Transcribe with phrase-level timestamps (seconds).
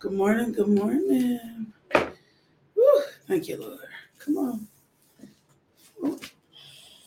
[0.00, 0.52] Good morning.
[0.52, 1.74] Good morning.
[2.76, 3.80] Woo, thank you, Lord.
[4.18, 4.68] Come on.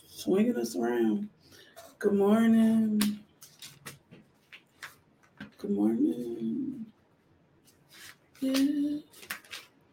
[0.07, 1.29] Swinging us around.
[1.99, 3.19] Good morning.
[5.57, 6.85] Good morning.
[8.41, 8.99] Yeah,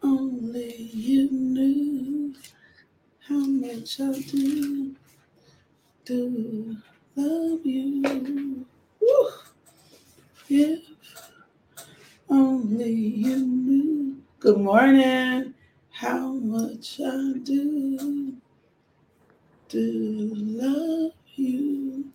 [0.03, 2.35] only you knew
[3.29, 4.97] how much I do,
[6.05, 6.77] do
[7.17, 8.67] love you.
[9.01, 9.31] Woo,
[10.49, 10.77] yeah,
[12.31, 14.23] only you knew.
[14.39, 15.55] Good morning.
[15.91, 18.35] How much I do,
[19.69, 22.07] do love you.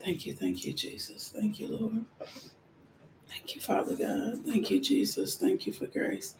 [0.00, 1.32] Thank you, thank you, Jesus.
[1.36, 2.04] Thank you, Lord.
[3.28, 4.44] Thank you, Father God.
[4.46, 5.36] Thank you, Jesus.
[5.36, 6.34] Thank you for grace.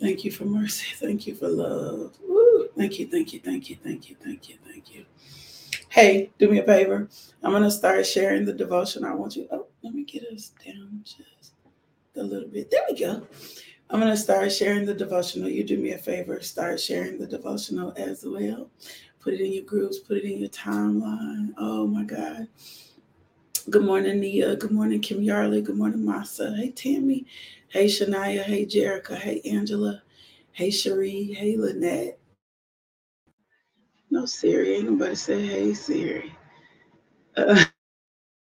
[0.00, 0.94] Thank you for mercy.
[0.96, 2.14] Thank you for love.
[2.26, 2.68] Woo.
[2.76, 5.04] Thank you, thank you, thank you, thank you, thank you, thank you.
[5.88, 7.08] Hey, do me a favor.
[7.42, 9.04] I'm going to start sharing the devotion.
[9.04, 9.46] I want you.
[9.52, 11.43] Oh, let me get us down just
[12.16, 12.70] a little bit.
[12.70, 13.26] There we go.
[13.90, 15.48] I'm going to start sharing the devotional.
[15.48, 18.70] You do me a favor, start sharing the devotional as well.
[19.20, 21.54] Put it in your groups, put it in your timeline.
[21.58, 22.48] Oh my God.
[23.70, 24.56] Good morning, Nia.
[24.56, 25.64] Good morning, Kim Yarley.
[25.64, 26.56] Good morning, Masa.
[26.56, 27.26] Hey, Tammy.
[27.68, 28.42] Hey, Shania.
[28.42, 29.16] Hey, Jerica.
[29.16, 30.02] Hey, Angela.
[30.52, 31.32] Hey, Cherie.
[31.34, 32.18] Hey, Lynette.
[34.10, 34.76] No, Siri.
[34.76, 36.34] Ain't nobody say hey, Siri.
[37.36, 37.64] Uh,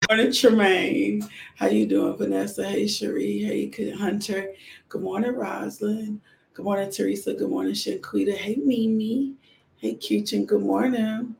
[0.08, 1.28] morning, Tremaine.
[1.56, 2.64] How you doing, Vanessa?
[2.68, 3.38] Hey, Cherie.
[3.38, 4.52] Hey, Hunter.
[4.88, 6.20] Good morning, Roslyn.
[6.54, 7.34] Good morning, Teresa.
[7.34, 8.36] Good morning, Shanquita.
[8.36, 9.34] Hey, Mimi.
[9.78, 10.46] Hey, Cuchin.
[10.46, 11.34] Good morning.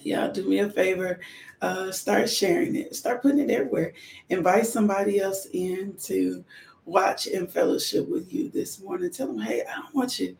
[0.00, 1.20] Y'all do me a favor.
[1.60, 2.96] Uh, start sharing it.
[2.96, 3.92] Start putting it everywhere.
[4.28, 6.44] Invite somebody else in to
[6.84, 9.10] watch and fellowship with you this morning.
[9.12, 10.36] Tell them, hey, I don't want you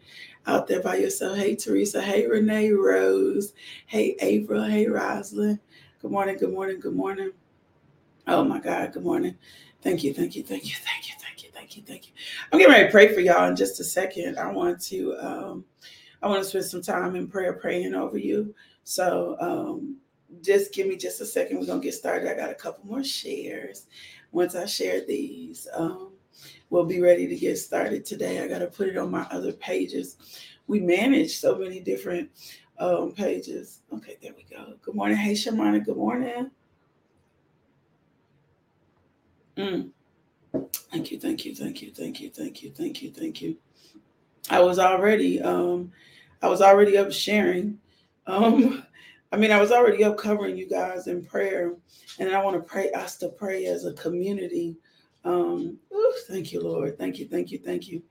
[0.48, 1.36] out there by yourself.
[1.38, 2.02] Hey, Teresa.
[2.02, 3.52] Hey, Renee Rose.
[3.86, 4.64] Hey, April.
[4.64, 5.60] Hey, Roslyn.
[6.02, 6.36] Good morning.
[6.36, 6.80] Good morning.
[6.80, 7.30] Good morning.
[8.26, 8.92] Oh my God.
[8.92, 9.36] Good morning.
[9.82, 10.12] Thank you.
[10.12, 10.42] Thank you.
[10.42, 10.74] Thank you.
[10.74, 11.14] Thank you.
[11.20, 11.50] Thank you.
[11.54, 11.82] Thank you.
[11.84, 12.12] Thank you.
[12.50, 14.36] I'm getting ready to pray for y'all in just a second.
[14.36, 15.64] I want to um,
[16.20, 18.52] I want to spend some time in prayer praying over you.
[18.82, 19.98] So um,
[20.40, 21.60] just give me just a second.
[21.60, 22.28] We're gonna get started.
[22.28, 23.86] I got a couple more shares.
[24.32, 26.14] Once I share these, um,
[26.68, 28.42] we'll be ready to get started today.
[28.42, 30.16] I got to put it on my other pages.
[30.66, 32.28] We manage so many different
[32.82, 33.80] um, pages.
[33.92, 34.74] Okay, there we go.
[34.82, 35.16] Good morning.
[35.16, 35.84] Hey, Shamana.
[35.84, 36.50] Good morning.
[39.56, 39.90] Mm.
[40.90, 43.56] Thank you, thank you, thank you, thank you, thank you, thank you, thank you.
[44.50, 45.92] I was already, um,
[46.42, 47.78] I was already up sharing.
[48.26, 48.84] Um,
[49.30, 51.74] I mean, I was already up covering you guys in prayer,
[52.18, 54.76] and I want to pray us to pray as a community.
[55.24, 56.98] Um, ooh, thank you, Lord.
[56.98, 58.02] Thank you, thank you, thank you.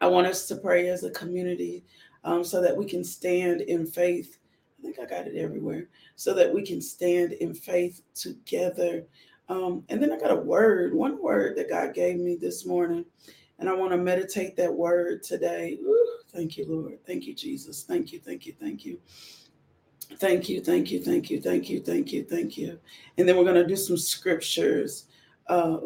[0.00, 1.84] I want us to pray as a community
[2.26, 4.38] um, so that we can stand in faith.
[4.78, 5.88] I think I got it everywhere.
[6.16, 9.04] So that we can stand in faith together.
[9.48, 13.04] Um, and then I got a word, one word that God gave me this morning.
[13.58, 15.78] And I want to meditate that word today.
[15.80, 16.98] Ooh, thank you, Lord.
[17.06, 17.84] Thank you, Jesus.
[17.84, 18.98] Thank you, thank you, thank you.
[20.18, 22.78] Thank you, thank you, thank you, thank you, thank you, thank you.
[23.16, 25.06] And then we're going to do some scriptures.
[25.46, 25.78] Uh,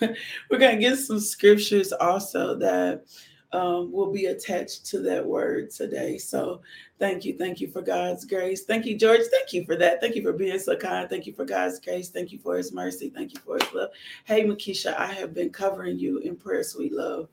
[0.00, 3.04] we're going to get some scriptures also that
[3.52, 6.18] um, will be attached to that word today.
[6.18, 6.60] So
[6.98, 7.36] thank you.
[7.36, 8.64] Thank you for God's grace.
[8.64, 9.22] Thank you, George.
[9.30, 10.00] Thank you for that.
[10.00, 11.08] Thank you for being so kind.
[11.08, 12.10] Thank you for God's grace.
[12.10, 13.10] Thank you for his mercy.
[13.10, 13.90] Thank you for his love.
[14.24, 17.28] Hey, Makisha, I have been covering you in prayer, sweet love.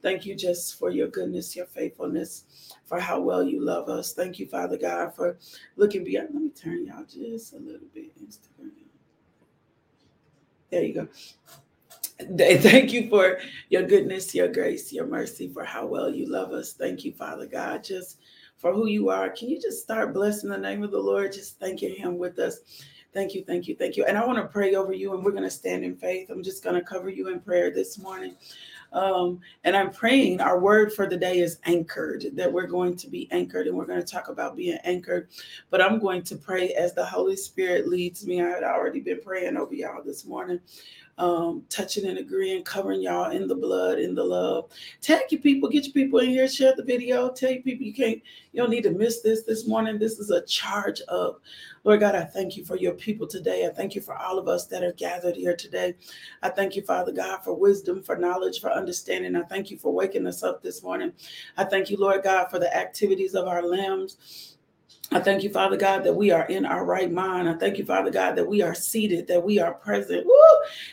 [0.00, 2.44] Thank you just for your goodness, your faithfulness,
[2.84, 4.14] for how well you love us.
[4.14, 5.38] Thank you, Father God, for
[5.76, 6.28] looking beyond.
[6.32, 8.12] Let me turn y'all just a little bit.
[8.22, 8.70] Instagram.
[10.70, 11.08] There you go.
[12.20, 16.72] Thank you for your goodness, your grace, your mercy, for how well you love us.
[16.72, 18.18] Thank you, Father God, just
[18.56, 19.30] for who you are.
[19.30, 21.32] Can you just start blessing the name of the Lord?
[21.32, 22.58] Just thanking Him with us.
[23.14, 24.04] Thank you, thank you, thank you.
[24.04, 26.28] And I want to pray over you, and we're going to stand in faith.
[26.28, 28.34] I'm just going to cover you in prayer this morning.
[28.92, 33.08] Um, and I'm praying our word for the day is anchored, that we're going to
[33.08, 35.28] be anchored and we're going to talk about being anchored.
[35.70, 38.40] But I'm going to pray as the Holy Spirit leads me.
[38.40, 40.60] I had already been praying over y'all this morning
[41.18, 44.70] um, touching and agreeing, covering y'all in the blood, in the love.
[45.00, 47.30] Tag your people, get your people in here, share the video.
[47.30, 48.22] Tell your people you can't,
[48.52, 49.98] you don't need to miss this this morning.
[49.98, 51.40] This is a charge up.
[51.84, 53.66] Lord God, I thank you for your people today.
[53.66, 55.94] I thank you for all of us that are gathered here today.
[56.42, 59.36] I thank you, Father God, for wisdom, for knowledge, for understanding.
[59.36, 61.12] I thank you for waking us up this morning.
[61.56, 64.47] I thank you, Lord God, for the activities of our limbs.
[65.10, 67.48] I thank you, Father God, that we are in our right mind.
[67.48, 70.34] I thank you, Father God, that we are seated, that we are present, woo,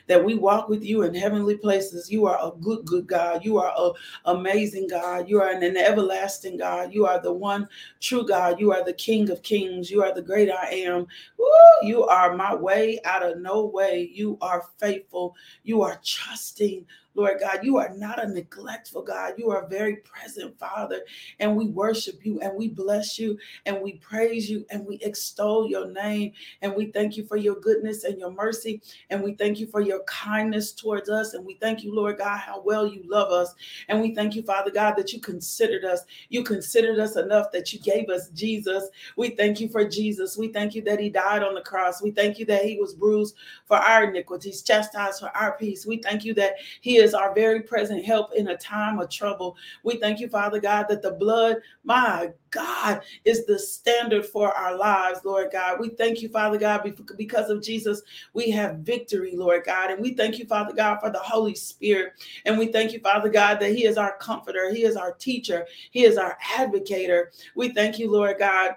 [0.07, 2.09] that we walk with you in heavenly places.
[2.09, 3.44] You are a good, good God.
[3.44, 3.91] You are an
[4.23, 5.27] amazing God.
[5.27, 6.94] You are an everlasting God.
[6.94, 7.67] You are the one
[8.00, 8.57] true God.
[8.57, 9.91] You are the King of kings.
[9.91, 11.07] You are the great I am.
[11.38, 11.47] Woo,
[11.88, 14.09] you are my way out of no way.
[14.13, 15.35] You are faithful.
[15.63, 16.85] You are trusting
[17.15, 17.59] Lord God.
[17.63, 19.33] You are not a neglectful God.
[19.38, 21.01] You are a very present Father.
[21.39, 25.69] And we worship you and we bless you and we praise you and we extol
[25.69, 26.33] your name.
[26.62, 28.81] And we thank you for your goodness and your mercy.
[29.09, 31.33] And we thank you for your kindness towards us.
[31.33, 33.53] And we thank you, Lord God, how well you love us.
[33.88, 36.01] And we thank you, Father God, that you considered us.
[36.29, 38.89] You considered us enough that you gave us Jesus.
[39.15, 40.38] We thank you for Jesus.
[40.38, 42.01] We thank you that he died on the cross.
[42.01, 43.35] We thank you that he was bruised
[43.65, 45.85] for our iniquities, chastised for our peace.
[45.85, 49.55] We thank you that he is our very present help in a time of trouble.
[49.83, 54.77] We thank you, Father God, that the blood, my God, is the standard for our
[54.77, 55.79] lives, Lord God.
[55.79, 58.01] We thank you, Father God, because of Jesus,
[58.33, 59.91] we have victory, Lord God.
[59.91, 62.13] And we thank you, Father God, for the Holy Spirit.
[62.45, 65.65] And we thank you, Father God, that He is our comforter, He is our teacher,
[65.91, 67.25] He is our advocator.
[67.55, 68.75] We thank you, Lord God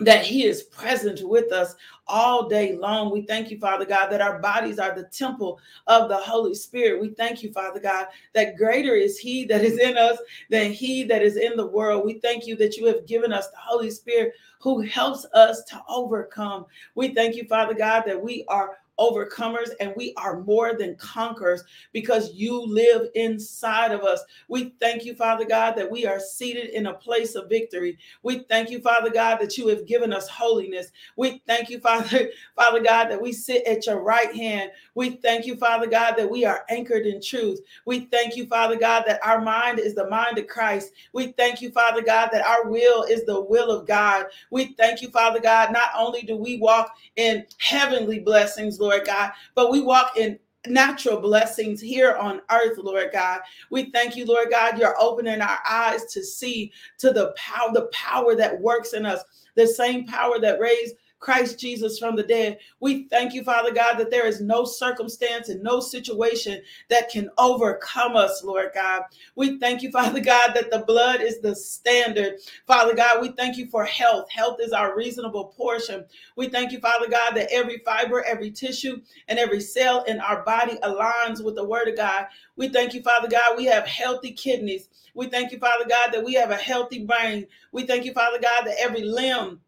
[0.00, 1.74] that he is present with us
[2.10, 3.10] all day long.
[3.10, 7.00] We thank you, Father God, that our bodies are the temple of the Holy Spirit.
[7.00, 10.18] We thank you, Father God, that greater is he that is in us
[10.50, 12.04] than he that is in the world.
[12.04, 15.82] We thank you that you have given us the Holy Spirit who helps us to
[15.88, 16.66] overcome.
[16.94, 21.64] We thank you, Father God, that we are overcomers and we are more than conquerors
[21.92, 24.22] because you live inside of us.
[24.48, 27.98] We thank you, Father God, that we are seated in a place of victory.
[28.22, 30.92] We thank you, Father God, that you have given us holiness.
[31.16, 31.99] We thank you, Father,
[32.56, 34.70] Father God, that we sit at your right hand.
[34.94, 37.60] We thank you, Father God, that we are anchored in truth.
[37.86, 40.92] We thank you, Father God, that our mind is the mind of Christ.
[41.12, 44.26] We thank you, Father God, that our will is the will of God.
[44.50, 49.06] We thank you, Father God, not only do we walk in heavenly blessings, Lord Lord
[49.06, 53.40] God, but we walk in natural blessings here on earth, Lord God.
[53.70, 57.88] We thank you, Lord God, you're opening our eyes to see to the power, the
[57.92, 59.22] power that works in us,
[59.54, 62.58] the same power that raised Christ Jesus from the dead.
[62.80, 67.30] We thank you, Father God, that there is no circumstance and no situation that can
[67.36, 69.02] overcome us, Lord God.
[69.36, 72.40] We thank you, Father God, that the blood is the standard.
[72.66, 74.30] Father God, we thank you for health.
[74.30, 76.04] Health is our reasonable portion.
[76.36, 80.42] We thank you, Father God, that every fiber, every tissue, and every cell in our
[80.42, 82.26] body aligns with the word of God.
[82.56, 84.88] We thank you, Father God, we have healthy kidneys.
[85.14, 87.46] We thank you, Father God, that we have a healthy brain.
[87.72, 89.60] We thank you, Father God, that every limb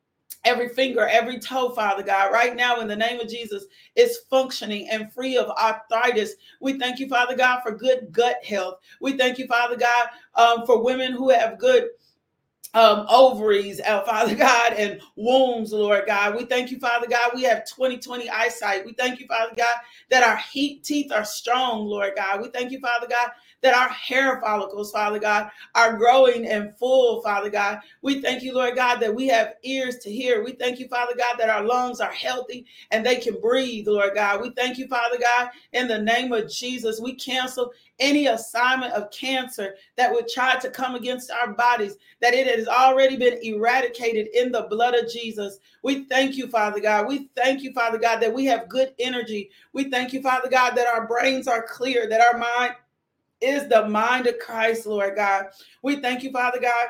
[0.44, 3.64] every finger, every toe, Father God, right now in the name of Jesus
[3.96, 6.34] is functioning and free of arthritis.
[6.60, 8.78] We thank you, Father God, for good gut health.
[9.00, 11.88] We thank you, Father God, um, for women who have good
[12.74, 16.36] um, ovaries, uh, Father God, and wombs, Lord God.
[16.36, 17.32] We thank you, Father God.
[17.34, 18.84] We have 2020 eyesight.
[18.84, 19.76] We thank you, Father God,
[20.10, 22.40] that our heat teeth are strong, Lord God.
[22.40, 23.30] We thank you, Father God,
[23.62, 27.80] that our hair follicles, Father God, are growing and full, Father God.
[28.02, 30.44] We thank you, Lord God, that we have ears to hear.
[30.44, 34.14] We thank you, Father God, that our lungs are healthy and they can breathe, Lord
[34.14, 34.42] God.
[34.42, 37.00] We thank you, Father God, in the name of Jesus.
[37.00, 42.34] We cancel any assignment of cancer that would try to come against our bodies, that
[42.34, 45.58] it has already been eradicated in the blood of Jesus.
[45.82, 47.06] We thank you, Father God.
[47.06, 49.50] We thank you, Father God, that we have good energy.
[49.72, 52.74] We thank you, Father God, that our brains are clear, that our mind
[53.42, 55.46] is the mind of Christ, Lord God.
[55.82, 56.88] We thank you, Father God,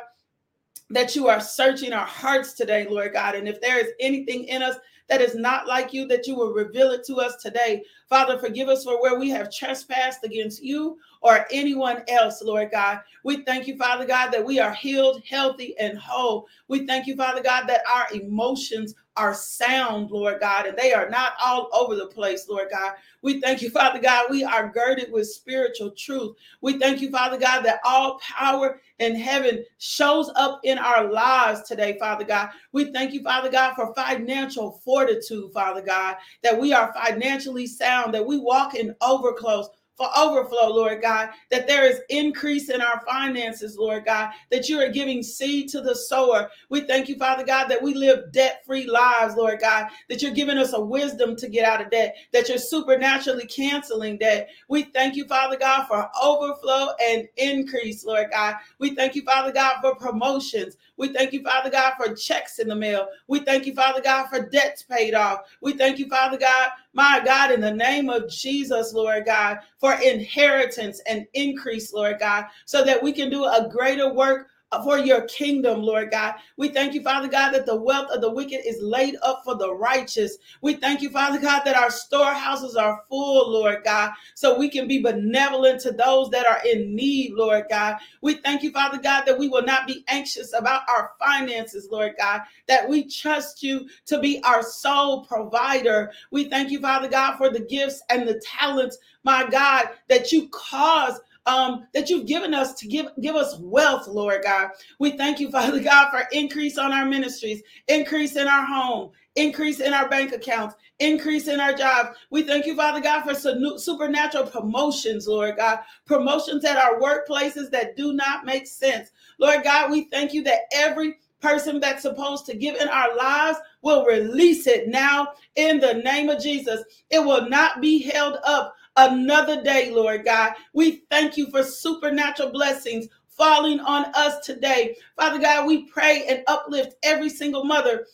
[0.90, 3.34] that you are searching our hearts today, Lord God.
[3.34, 4.76] And if there is anything in us
[5.08, 7.82] that is not like you, that you will reveal it to us today.
[8.12, 13.00] Father, forgive us for where we have trespassed against you or anyone else, Lord God.
[13.24, 16.46] We thank you, Father God, that we are healed, healthy, and whole.
[16.68, 21.08] We thank you, Father God, that our emotions are sound, Lord God, and they are
[21.08, 22.92] not all over the place, Lord God.
[23.22, 26.34] We thank you, Father God, we are girded with spiritual truth.
[26.60, 31.62] We thank you, Father God, that all power in heaven shows up in our lives
[31.62, 32.50] today, Father God.
[32.72, 38.01] We thank you, Father God, for financial fortitude, Father God, that we are financially sound,
[38.10, 43.02] that we walk in overclose for overflow, Lord God, that there is increase in our
[43.06, 46.50] finances, Lord God, that you are giving seed to the sower.
[46.70, 50.32] We thank you, Father God, that we live debt free lives, Lord God, that you're
[50.32, 54.48] giving us a wisdom to get out of debt, that you're supernaturally canceling debt.
[54.68, 58.56] We thank you, Father God, for overflow and increase, Lord God.
[58.78, 60.76] We thank you, Father God, for promotions.
[60.96, 63.08] We thank you, Father God, for checks in the mail.
[63.26, 65.40] We thank you, Father God, for debts paid off.
[65.60, 69.94] We thank you, Father God, my God, in the name of Jesus, Lord God, for
[69.94, 74.48] inheritance and increase, Lord God, so that we can do a greater work
[74.80, 76.34] for your kingdom, Lord God.
[76.56, 79.54] We thank you, Father God, that the wealth of the wicked is laid up for
[79.54, 80.38] the righteous.
[80.62, 84.88] We thank you, Father God, that our storehouses are full, Lord God, so we can
[84.88, 87.96] be benevolent to those that are in need, Lord God.
[88.22, 92.14] We thank you, Father God, that we will not be anxious about our finances, Lord
[92.18, 96.12] God, that we trust you to be our sole provider.
[96.30, 100.48] We thank you, Father God, for the gifts and the talents, my God, that you
[100.48, 104.70] cause um, that you've given us to give give us wealth, Lord God.
[104.98, 109.80] We thank you, Father God, for increase on our ministries, increase in our home, increase
[109.80, 112.16] in our bank accounts, increase in our jobs.
[112.30, 113.34] We thank you, Father God, for
[113.78, 119.10] supernatural promotions, Lord God, promotions at our workplaces that do not make sense.
[119.38, 123.58] Lord God, we thank you that every person that's supposed to give in our lives
[123.82, 126.82] will release it now in the name of Jesus.
[127.10, 130.54] It will not be held up another day, Lord God.
[130.72, 134.96] We thank you for supernatural blessings falling on us today.
[135.16, 138.06] Father God, we pray and uplift every single mother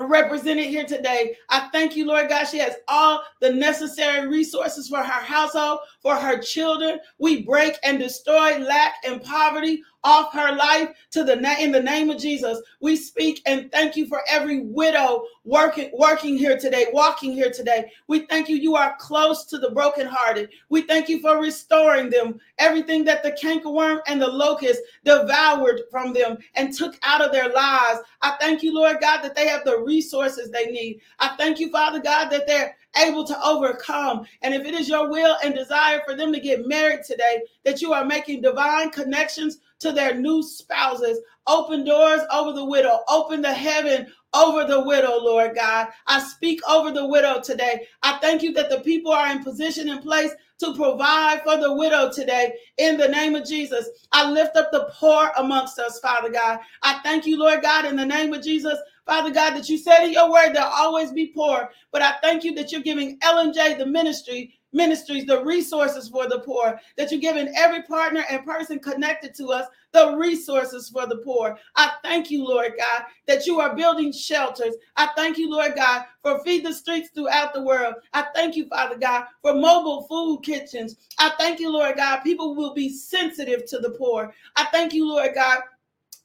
[0.00, 1.36] represented here today.
[1.48, 2.44] I thank you, Lord God.
[2.44, 7.00] She has all the necessary resources for her household, for her children.
[7.18, 12.10] We break and destroy lack and poverty off her life to the in the name
[12.10, 12.60] of Jesus.
[12.80, 17.90] We speak and thank you for every widow working working here today, walking here today.
[18.06, 20.50] We thank you you are close to the brokenhearted.
[20.68, 26.12] We thank you for restoring them everything that the cankerworm and the locust devoured from
[26.12, 28.00] them and took out of their lives.
[28.20, 31.00] I thank you, Lord God, that they have the resources they need.
[31.18, 34.26] I thank you, Father God, that they're able to overcome.
[34.42, 37.80] And if it is your will and desire for them to get married today, that
[37.80, 41.20] you are making divine connections to their new spouses.
[41.46, 43.00] Open doors over the widow.
[43.08, 45.88] Open the heaven over the widow, Lord God.
[46.06, 47.86] I speak over the widow today.
[48.02, 51.72] I thank you that the people are in position and place to provide for the
[51.72, 53.88] widow today in the name of Jesus.
[54.12, 56.58] I lift up the poor amongst us, Father God.
[56.82, 58.78] I thank you, Lord God, in the name of Jesus.
[59.06, 62.44] Father God, that you said in your word there'll always be poor, but I thank
[62.44, 67.10] you that you're giving Ellen J the ministry ministries, the resources for the poor, that
[67.10, 71.58] you're giving every partner and person connected to us the resources for the poor.
[71.76, 74.74] I thank you, Lord God, that you are building shelters.
[74.96, 77.94] I thank you, Lord God, for feed the streets throughout the world.
[78.12, 80.96] I thank you, Father God, for mobile food kitchens.
[81.18, 84.34] I thank you, Lord God, people will be sensitive to the poor.
[84.56, 85.60] I thank you, Lord God,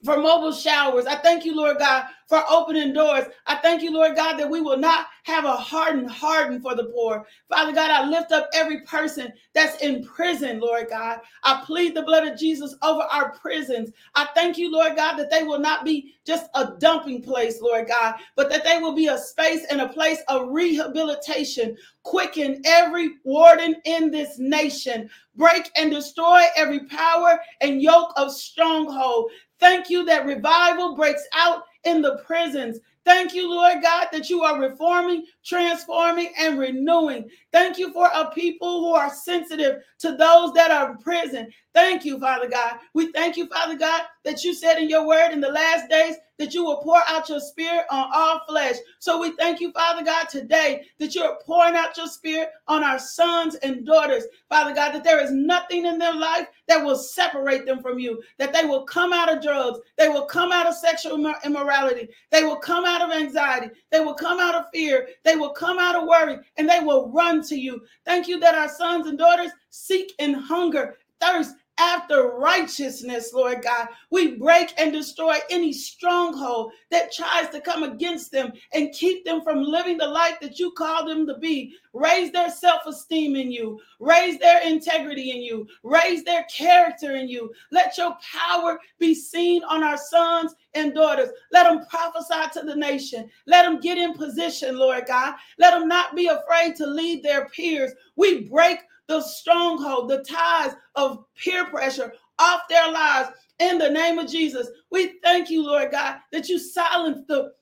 [0.04, 1.06] for mobile showers.
[1.06, 3.24] I thank you, Lord God, for opening doors.
[3.46, 6.84] I thank you, Lord God, that we will not have a hardened hardened for the
[6.84, 7.26] poor.
[7.48, 11.20] Father God, I lift up every person that's in prison, Lord God.
[11.42, 13.90] I plead the blood of Jesus over our prisons.
[14.14, 17.88] I thank you, Lord God, that they will not be just a dumping place, Lord
[17.88, 21.76] God, but that they will be a space and a place of rehabilitation.
[22.02, 25.08] Quicken every warden in this nation.
[25.36, 29.30] Break and destroy every power and yoke of stronghold.
[29.60, 32.80] Thank you that revival breaks out in the prisons.
[33.04, 37.28] Thank you, Lord God, that you are reforming, transforming, and renewing.
[37.52, 41.50] Thank you for a people who are sensitive to those that are in prison.
[41.74, 42.78] Thank you, Father God.
[42.94, 46.16] We thank you, Father God, that you said in your word in the last days
[46.38, 48.76] that you will pour out your spirit on all flesh.
[48.98, 52.98] So we thank you, Father God, today that you're pouring out your spirit on our
[52.98, 54.24] sons and daughters.
[54.48, 58.22] Father God, that there is nothing in their life that will separate them from you,
[58.38, 62.42] that they will come out of drugs, they will come out of sexual immorality, they
[62.42, 65.94] will come out of anxiety, they will come out of fear, they will come out
[65.94, 67.80] of worry, and they will run to you.
[68.04, 73.88] Thank you that our sons and daughters seek and hunger, thirst after righteousness, Lord God.
[74.10, 79.42] We break and destroy any stronghold that tries to come against them and keep them
[79.42, 81.74] from living the life that you call them to be.
[81.94, 87.28] Raise their self esteem in you, raise their integrity in you, raise their character in
[87.28, 87.52] you.
[87.70, 91.30] Let your power be seen on our sons and daughters.
[91.52, 93.30] Let them prophesy to the nation.
[93.46, 95.34] Let them get in position, Lord God.
[95.58, 97.92] Let them not be afraid to lead their peers.
[98.16, 104.18] We break the stronghold, the ties of peer pressure off their lives in the name
[104.18, 104.68] of Jesus.
[104.90, 107.52] We thank you, Lord God, that you silence the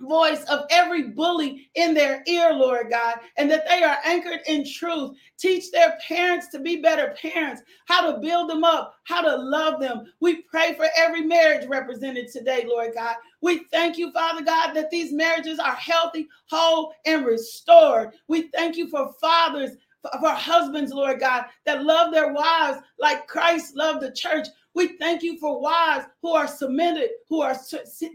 [0.00, 4.64] voice of every bully in their ear, Lord God, and that they are anchored in
[4.64, 5.16] truth.
[5.38, 9.80] Teach their parents to be better parents, how to build them up, how to love
[9.80, 10.04] them.
[10.20, 13.16] We pray for every marriage represented today, Lord God.
[13.40, 18.10] We thank you, Father God, that these marriages are healthy, whole, and restored.
[18.28, 19.76] We thank you for fathers
[20.20, 24.46] for husbands, Lord God, that love their wives like Christ loved the church.
[24.78, 27.56] We thank you for wives who are submitted, who are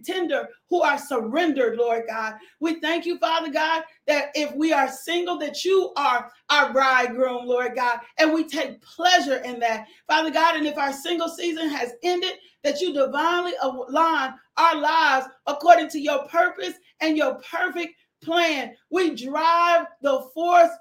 [0.05, 2.35] tender, who are surrendered, Lord God.
[2.61, 7.47] We thank you, Father God, that if we are single, that you are our bridegroom,
[7.47, 10.55] Lord God, and we take pleasure in that, Father God.
[10.55, 15.99] And if our single season has ended, that you divinely align our lives according to
[15.99, 17.93] your purpose and your perfect
[18.23, 18.73] plan.
[18.89, 20.71] We drive the force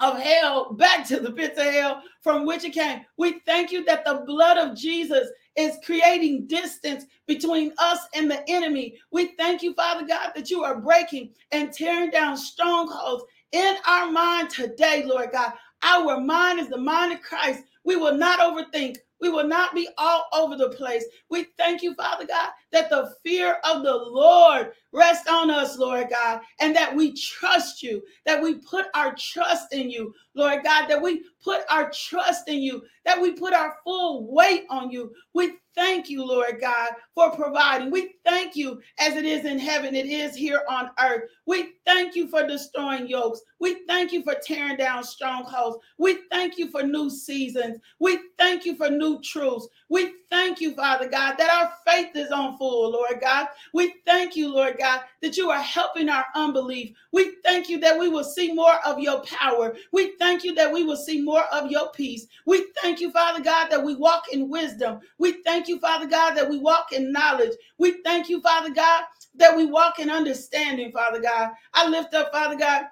[0.00, 3.00] of hell back to the pits of hell from which it came.
[3.16, 8.42] We thank you that the blood of Jesus is creating distance between us and the
[8.48, 8.96] enemy.
[9.10, 14.10] We thank you, Father God, that you are breaking and tearing down strongholds in our
[14.10, 15.52] mind today, Lord God.
[15.82, 17.64] Our mind is the mind of Christ.
[17.84, 18.96] We will not overthink.
[19.20, 21.04] We will not be all over the place.
[21.28, 26.08] We thank you, Father God, that the fear of the Lord rests on us, Lord
[26.10, 30.88] God, and that we trust you, that we put our trust in you, Lord God,
[30.88, 35.12] that we put our trust in you, that we put our full weight on you.
[35.34, 37.90] We thank you, Lord God, for providing.
[37.90, 41.24] We thank you as it is in heaven, it is here on earth.
[41.44, 43.42] We thank you for destroying yokes.
[43.58, 45.76] We thank you for tearing down strongholds.
[45.98, 47.76] We thank you for new seasons.
[47.98, 49.68] We thank you for new truths.
[49.90, 53.48] We thank you, Father God, that our faith is on full, Lord God.
[53.74, 56.96] We thank you, Lord God, that you are helping our unbelief.
[57.12, 59.74] We thank you that we will see more of your power.
[59.92, 62.26] We thank you that we will see more of your peace.
[62.46, 65.00] We thank you, Father God, that we walk in wisdom.
[65.18, 67.52] We thank you, Father God, that we walk in knowledge.
[67.78, 69.04] We thank you, Father God,
[69.36, 71.50] that we walk in understanding, Father God.
[71.74, 72.84] I lift up, Father God,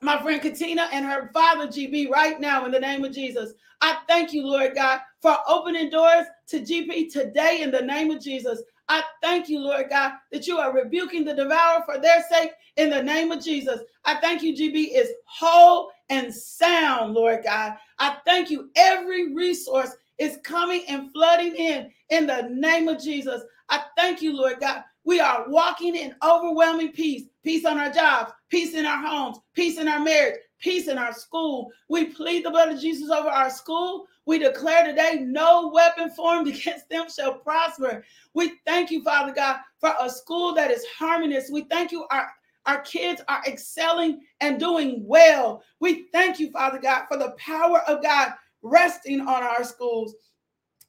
[0.00, 3.52] my friend Katina and her father GB right now in the name of Jesus.
[3.80, 8.20] I thank you, Lord God, for opening doors to GB today in the name of
[8.20, 8.62] Jesus.
[8.88, 12.90] I thank you, Lord God, that you are rebuking the devourer for their sake in
[12.90, 13.80] the name of Jesus.
[14.04, 17.76] I thank you, GB is whole and sound, Lord God.
[17.98, 18.70] I thank you.
[18.76, 23.42] Every resource is coming and flooding in in the name of Jesus.
[23.68, 24.84] I thank you, Lord God.
[25.04, 29.78] We are walking in overwhelming peace peace on our jobs, peace in our homes, peace
[29.78, 31.72] in our marriage, peace in our school.
[31.88, 34.06] We plead the blood of Jesus over our school.
[34.26, 38.04] We declare today no weapon formed against them shall prosper.
[38.34, 41.50] We thank you, Father God, for a school that is harmonious.
[41.50, 42.30] We thank you, our
[42.66, 45.64] our kids are excelling and doing well.
[45.80, 50.14] We thank you, Father God, for the power of God resting on our schools.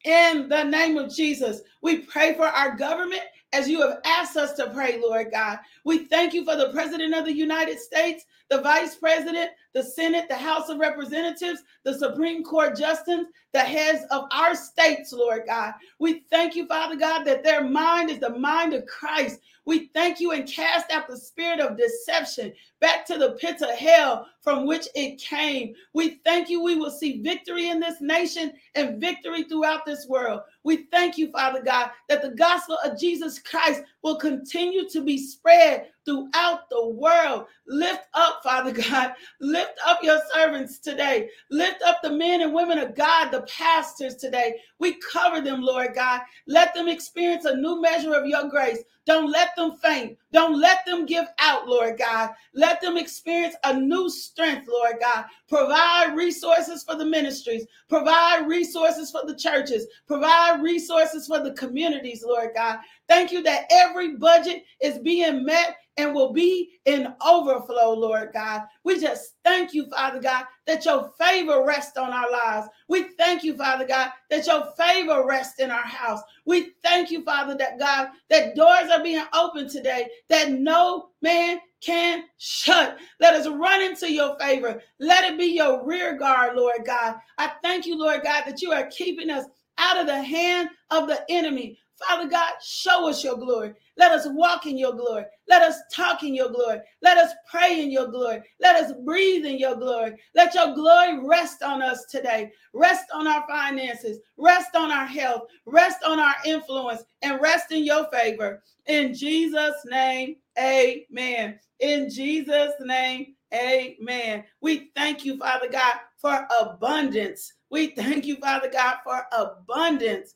[0.05, 3.21] In the name of Jesus, we pray for our government
[3.53, 5.59] as you have asked us to pray, Lord God.
[5.85, 10.25] We thank you for the President of the United States, the Vice President, the Senate,
[10.27, 15.73] the House of Representatives, the Supreme Court Justice, the heads of our states, Lord God.
[15.99, 19.39] We thank you, Father God, that their mind is the mind of Christ.
[19.65, 23.69] We thank you and cast out the spirit of deception back to the pits of
[23.69, 25.73] hell from which it came.
[25.93, 30.41] We thank you we will see victory in this nation and victory throughout this world.
[30.63, 35.17] We thank you, Father God, that the gospel of Jesus Christ will continue to be
[35.17, 37.45] spread throughout the world.
[37.67, 39.13] Lift up, Father God.
[39.39, 41.29] Lift up your servants today.
[41.49, 44.55] Lift up the men and women of God, the pastors today.
[44.79, 46.21] We cover them, Lord God.
[46.47, 48.79] Let them experience a new measure of your grace.
[49.05, 50.17] Don't let them faint.
[50.33, 52.31] Don't let them give out, Lord God.
[52.55, 55.25] Let them experience a new strength, Lord God.
[55.47, 57.65] Provide resources for the ministries.
[57.87, 59.85] Provide resources for the churches.
[60.07, 62.79] Provide resources for the communities, Lord God.
[63.07, 68.63] Thank you that every budget is being met and will be in overflow, Lord God.
[68.83, 72.67] We just thank you, Father God, that your favor rests on our lives.
[72.89, 76.21] We thank you, Father God, that your favor rests in our house.
[76.45, 81.59] We thank you, Father, that God, that doors are being opened today that no man
[81.81, 82.97] can shut.
[83.19, 84.81] Let us run into your favor.
[84.99, 87.15] Let it be your rear guard, Lord God.
[87.37, 89.45] I thank you, Lord God, that you are keeping us
[89.77, 91.77] out of the hand of the enemy.
[92.07, 93.73] Father God, show us your glory.
[93.97, 95.25] Let us walk in your glory.
[95.47, 96.79] Let us talk in your glory.
[97.01, 98.41] Let us pray in your glory.
[98.59, 100.15] Let us breathe in your glory.
[100.35, 102.51] Let your glory rest on us today.
[102.73, 104.19] Rest on our finances.
[104.37, 105.43] Rest on our health.
[105.65, 108.63] Rest on our influence and rest in your favor.
[108.87, 111.59] In Jesus' name, amen.
[111.79, 114.43] In Jesus' name, amen.
[114.61, 117.53] We thank you, Father God, for abundance.
[117.69, 120.35] We thank you, Father God, for abundance.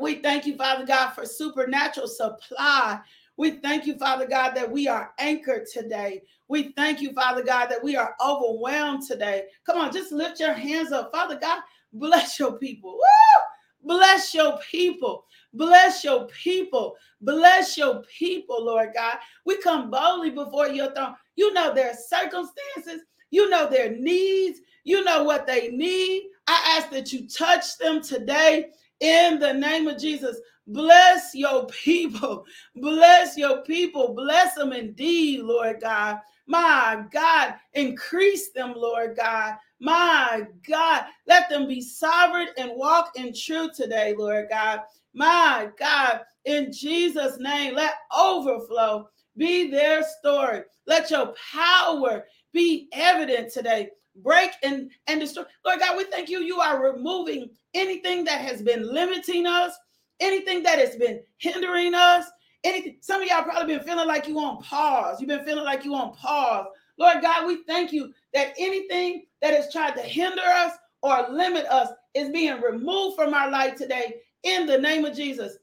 [0.00, 3.00] We thank you, Father God, for supernatural supply.
[3.36, 6.22] We thank you, Father God, that we are anchored today.
[6.48, 9.44] We thank you, Father God, that we are overwhelmed today.
[9.64, 11.12] Come on, just lift your hands up.
[11.12, 11.60] Father God,
[11.92, 12.92] bless your people.
[12.92, 13.96] Woo!
[13.96, 15.24] Bless your people.
[15.54, 16.96] Bless your people.
[17.20, 19.16] Bless your people, Lord God.
[19.44, 21.14] We come boldly before your throne.
[21.36, 24.60] You know their circumstances You know their needs.
[24.84, 26.24] You know what they need.
[26.46, 30.40] I ask that you touch them today in the name of Jesus.
[30.66, 32.44] Bless your people.
[32.76, 34.14] Bless your people.
[34.14, 36.18] Bless them indeed, Lord God.
[36.46, 39.56] My God, increase them, Lord God.
[39.80, 44.80] My God, let them be sovereign and walk in truth today, Lord God.
[45.14, 50.62] My God, in Jesus' name, let overflow be their story.
[50.86, 53.90] Let your power be evident today.
[54.16, 55.44] Break and, and destroy.
[55.64, 56.40] Lord God, we thank you.
[56.40, 59.72] You are removing anything that has been limiting us,
[60.20, 62.26] anything that has been hindering us.
[62.62, 65.18] Anything, some of y'all probably been feeling like you on pause.
[65.18, 66.66] You've been feeling like you on pause.
[66.98, 71.64] Lord God, we thank you that anything that has tried to hinder us or limit
[71.66, 75.56] us is being removed from our life today in the name of Jesus.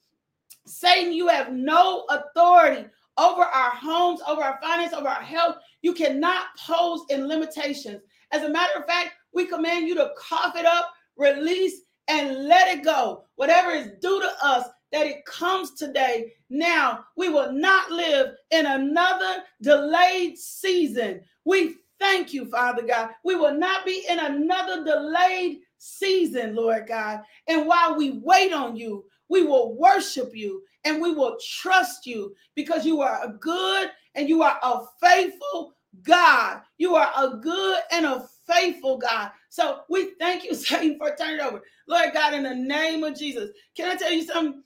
[0.65, 2.85] Satan, you have no authority
[3.17, 5.57] over our homes, over our finance, over our health.
[5.81, 8.01] You cannot pose in limitations.
[8.31, 12.77] As a matter of fact, we command you to cough it up, release, and let
[12.77, 13.23] it go.
[13.35, 16.33] Whatever is due to us, that it comes today.
[16.49, 21.21] Now, we will not live in another delayed season.
[21.45, 23.09] We thank you, Father God.
[23.23, 27.21] We will not be in another delayed season, Lord God.
[27.47, 32.33] And while we wait on you, we will worship you and we will trust you
[32.55, 36.61] because you are a good and you are a faithful God.
[36.77, 39.31] You are a good and a faithful God.
[39.49, 41.61] So we thank you, Satan, for turning over.
[41.87, 43.51] Lord God, in the name of Jesus.
[43.75, 44.63] Can I tell you something?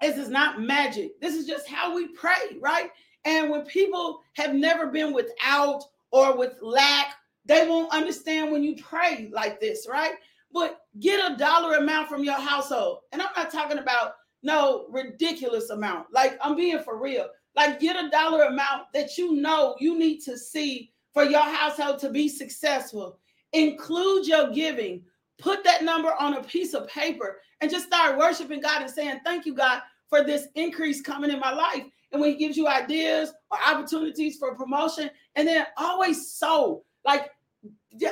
[0.00, 1.18] This is not magic.
[1.20, 2.90] This is just how we pray, right?
[3.24, 7.14] And when people have never been without or with lack,
[7.46, 10.14] they won't understand when you pray like this, right?
[10.52, 12.98] But get a dollar amount from your household.
[13.12, 16.12] And I'm not talking about no ridiculous amount.
[16.12, 17.26] Like I'm being for real.
[17.56, 22.00] Like get a dollar amount that you know you need to see for your household
[22.00, 23.18] to be successful.
[23.52, 25.02] Include your giving.
[25.38, 29.20] Put that number on a piece of paper and just start worshiping God and saying,
[29.24, 31.84] Thank you, God, for this increase coming in my life.
[32.12, 36.84] And when He gives you ideas or opportunities for promotion, and then always sow.
[37.04, 37.30] Like,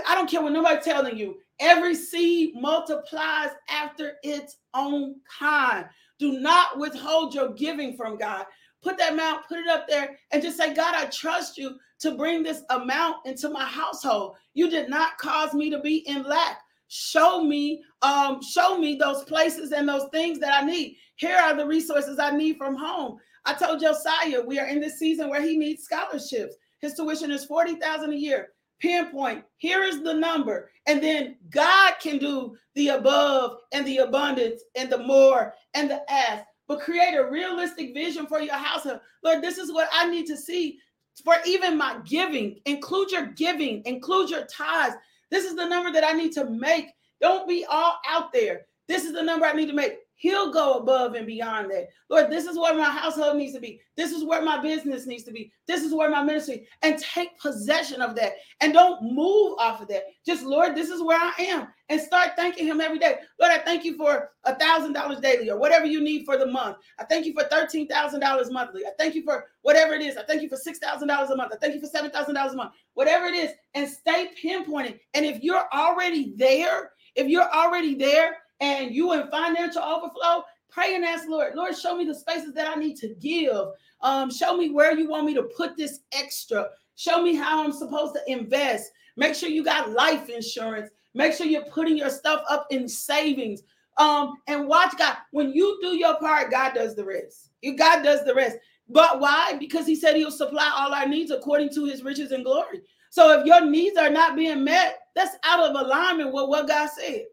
[0.06, 5.86] I don't care what nobody's telling you, every seed multiplies after its own kind.
[6.18, 8.46] Do not withhold your giving from God.
[8.82, 12.16] Put that amount, put it up there, and just say, God, I trust you to
[12.16, 14.34] bring this amount into my household.
[14.54, 16.58] You did not cause me to be in lack.
[16.88, 20.98] Show me um show me those places and those things that i need.
[21.16, 23.18] Here are the resources i need from home.
[23.46, 26.54] I told josiah we are in this season where he needs scholarships.
[26.80, 28.48] His tuition is 40000 a year.
[28.78, 34.60] Pinpoint here is the number and then god can do the above and the abundance
[34.74, 39.42] and the more and the ask but create a realistic vision for your household lord
[39.42, 40.78] this is what i need to see
[41.24, 44.96] for even my giving include your giving include your tithes
[45.32, 46.90] this is the number that I need to make.
[47.22, 48.66] Don't be all out there.
[48.86, 49.96] This is the number I need to make.
[50.22, 51.88] He'll go above and beyond that.
[52.08, 53.80] Lord, this is where my household needs to be.
[53.96, 55.50] This is where my business needs to be.
[55.66, 59.88] This is where my ministry and take possession of that and don't move off of
[59.88, 60.04] that.
[60.24, 63.16] Just Lord, this is where I am and start thanking him every day.
[63.40, 66.46] Lord, I thank you for a thousand dollars daily or whatever you need for the
[66.46, 66.76] month.
[67.00, 68.86] I thank you for thirteen thousand dollars monthly.
[68.86, 70.16] I thank you for whatever it is.
[70.16, 71.52] I thank you for six thousand dollars a month.
[71.52, 72.74] I thank you for seven thousand dollars a month.
[72.94, 75.00] Whatever it is, and stay pinpointing.
[75.14, 80.94] And if you're already there, if you're already there and you in financial overflow, pray
[80.94, 83.66] and ask Lord, Lord, show me the spaces that I need to give.
[84.00, 86.68] Um, show me where you want me to put this extra.
[86.94, 88.90] Show me how I'm supposed to invest.
[89.16, 90.90] Make sure you got life insurance.
[91.12, 93.62] Make sure you're putting your stuff up in savings.
[93.98, 95.16] Um, and watch God.
[95.32, 97.50] When you do your part, God does the rest.
[97.76, 98.56] God does the rest.
[98.88, 99.56] But why?
[99.58, 102.82] Because He said He'll supply all our needs according to His riches and glory.
[103.10, 106.88] So if your needs are not being met, that's out of alignment with what God
[106.88, 107.24] said.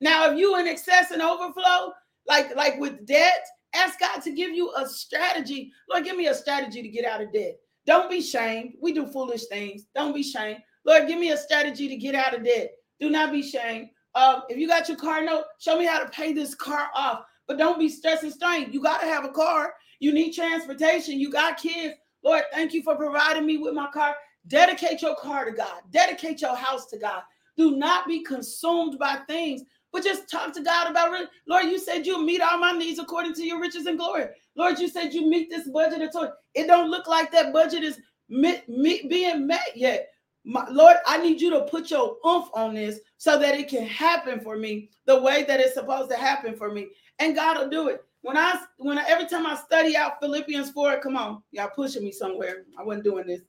[0.00, 1.92] Now, if you in excess and overflow,
[2.26, 5.72] like like with debt, ask God to give you a strategy.
[5.88, 7.58] Lord, give me a strategy to get out of debt.
[7.86, 8.74] Don't be shamed.
[8.80, 9.84] We do foolish things.
[9.94, 10.60] Don't be shamed.
[10.84, 12.72] Lord, give me a strategy to get out of debt.
[13.00, 13.90] Do not be shamed.
[14.14, 17.24] Um, if you got your car note, show me how to pay this car off.
[17.46, 18.74] But don't be stressed and strained.
[18.74, 19.74] You got to have a car.
[20.00, 21.20] You need transportation.
[21.20, 21.94] You got kids.
[22.24, 24.16] Lord, thank you for providing me with my car.
[24.48, 25.82] Dedicate your car to God.
[25.90, 27.22] Dedicate your house to God.
[27.56, 29.62] Do not be consumed by things,
[29.96, 31.28] but just talk to God about it.
[31.48, 34.26] Lord, you said you'll meet all my needs according to your riches and glory.
[34.56, 36.10] Lord, you said you meet this budget.
[36.54, 40.08] It don't look like that budget is being met yet
[40.46, 43.84] my, Lord, I need you to put your oomph on this so that it can
[43.84, 46.86] happen for me the way that it's supposed to happen for me.
[47.18, 48.04] And God will do it.
[48.22, 52.04] When I when I, every time I study out Philippians 4, come on, y'all pushing
[52.04, 52.64] me somewhere.
[52.78, 53.40] I wasn't doing this.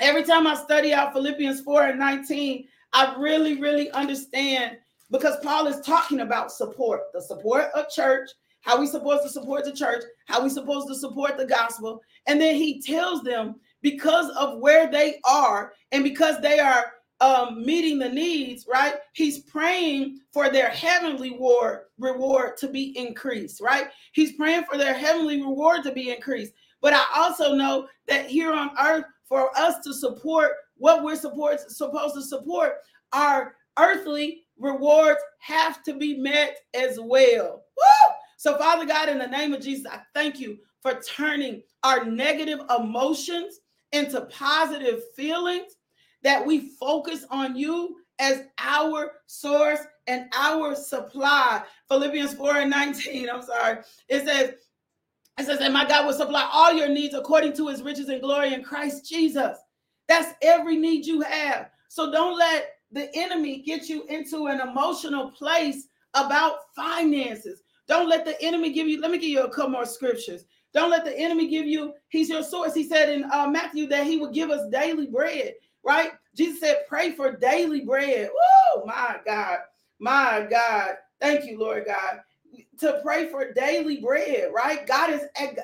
[0.00, 4.78] every time I study out Philippians 4 and 19, I really, really understand
[5.10, 8.30] because Paul is talking about support, the support of church,
[8.62, 12.00] how we supposed to support the church, how we supposed to support the gospel.
[12.26, 17.64] And then he tells them because of where they are and because they are um,
[17.64, 18.94] meeting the needs, right?
[19.12, 23.88] He's praying for their heavenly reward, reward to be increased, right?
[24.12, 26.52] He's praying for their heavenly reward to be increased.
[26.80, 31.60] But I also know that here on earth, for us to support what we're support,
[31.60, 32.78] supposed to support,
[33.12, 37.62] our earthly rewards have to be met as well.
[37.76, 38.14] Woo!
[38.36, 42.60] So, Father God, in the name of Jesus, I thank you for turning our negative
[42.78, 43.60] emotions
[43.92, 45.72] into positive feelings,
[46.22, 51.62] that we focus on you as our source and our supply.
[51.88, 53.78] Philippians 4 and 19, I'm sorry.
[54.08, 54.54] It says,
[55.38, 58.20] it says, and my God will supply all your needs according to his riches and
[58.20, 59.58] glory in Christ Jesus.
[60.06, 61.70] That's every need you have.
[61.88, 67.62] So don't let the enemy get you into an emotional place about finances.
[67.88, 70.44] Don't let the enemy give you, let me give you a couple more scriptures.
[70.72, 72.74] Don't let the enemy give you, he's your source.
[72.74, 76.12] He said in uh, Matthew that he would give us daily bread, right?
[76.36, 78.30] Jesus said, pray for daily bread.
[78.74, 79.58] Oh, my God.
[79.98, 80.94] My God.
[81.20, 82.20] Thank you, Lord God
[82.78, 84.86] to pray for daily bread, right?
[84.86, 85.22] God is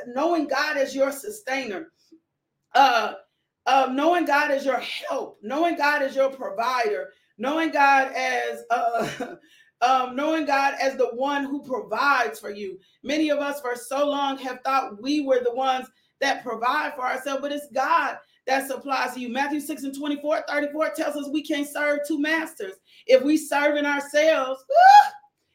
[0.09, 1.89] knowing God as your sustainer,
[2.75, 3.15] uh,
[3.67, 9.37] uh, knowing God as your help, knowing God as your provider, knowing God as uh,
[9.83, 12.79] um, knowing God as the one who provides for you.
[13.03, 15.87] Many of us for so long have thought we were the ones
[16.21, 19.29] that provide for ourselves, but it's God that supplies to you.
[19.29, 22.75] Matthew 6 and 24, 34 tells us we can't serve two masters.
[23.07, 24.65] If we serve in ourselves,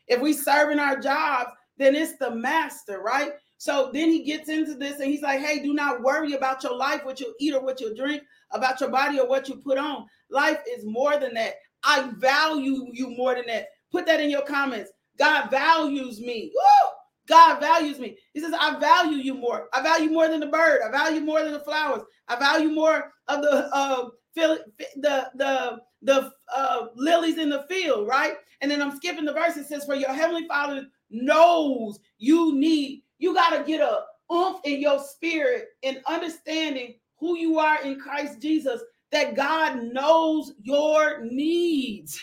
[0.07, 3.31] if we serve in our jobs, then it's the master, right?
[3.61, 6.75] So then he gets into this and he's like, hey, do not worry about your
[6.75, 9.77] life, what you eat or what you drink, about your body or what you put
[9.77, 10.07] on.
[10.31, 11.57] Life is more than that.
[11.83, 13.67] I value you more than that.
[13.91, 14.89] Put that in your comments.
[15.19, 16.51] God values me.
[16.55, 16.89] Woo!
[17.27, 18.17] God values me.
[18.33, 19.67] He says, I value you more.
[19.73, 20.81] I value more than the bird.
[20.83, 22.01] I value more than the flowers.
[22.29, 28.37] I value more of the uh, the the the uh, lilies in the field, right?
[28.61, 29.55] And then I'm skipping the verse.
[29.55, 34.01] It says, For your heavenly father knows you need, you got to get a
[34.33, 38.81] oomph in your spirit in understanding who you are in Christ Jesus,
[39.11, 42.19] that God knows your needs.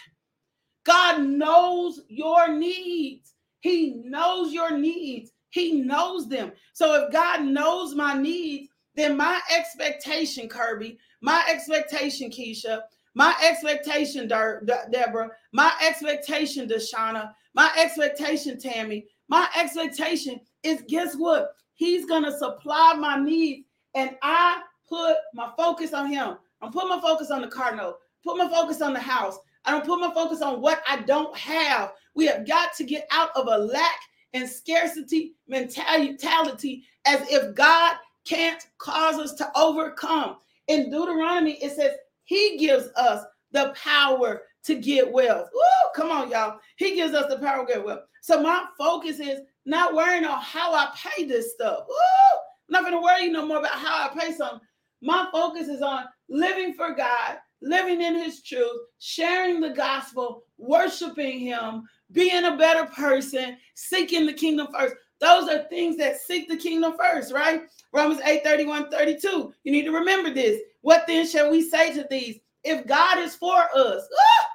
[0.85, 3.35] God knows your needs.
[3.61, 5.31] He knows your needs.
[5.51, 6.53] He knows them.
[6.73, 12.81] So if God knows my needs, then my expectation, Kirby, my expectation, Keisha,
[13.15, 21.55] my expectation, De- Deborah, my expectation, Deshauna, my expectation, Tammy, my expectation is guess what?
[21.75, 26.37] He's gonna supply my needs, and I put my focus on him.
[26.61, 29.39] I'm putting my focus on the car note, put my focus on the house.
[29.65, 31.93] I don't put my focus on what I don't have.
[32.15, 34.01] We have got to get out of a lack
[34.33, 40.37] and scarcity mentality as if God can't cause us to overcome.
[40.69, 41.93] In Deuteronomy, it says,
[42.25, 45.49] he gives us the power to get wealth.
[45.53, 46.59] Woo, come on, y'all.
[46.77, 48.03] He gives us the power to get wealth.
[48.21, 51.85] So my focus is not worrying on how I pay this stuff.
[51.87, 54.61] Woo, not going to worry no more about how I pay something.
[55.03, 61.41] My focus is on living for God, living in His truth, sharing the gospel, worshiping
[61.41, 64.95] Him, being a better person, seeking the kingdom first.
[65.21, 67.63] Those are things that seek the kingdom first, right?
[67.93, 69.53] Romans 8 31 32.
[69.65, 70.63] You need to remember this.
[70.81, 72.39] What then shall we say to these?
[72.65, 74.47] If God is for us, ah!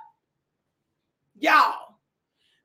[1.38, 2.00] y'all,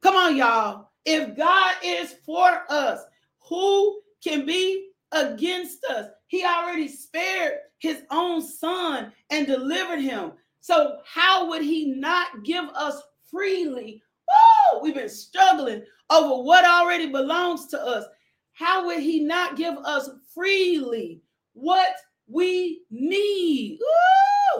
[0.02, 0.88] come on, y'all.
[1.10, 3.02] If God is for us,
[3.48, 6.08] who can be against us?
[6.26, 10.32] He already spared his own son and delivered him.
[10.60, 14.02] So, how would he not give us freely?
[14.30, 18.04] Oh, we've been struggling over what already belongs to us.
[18.52, 21.22] How would he not give us freely
[21.54, 23.78] what we need?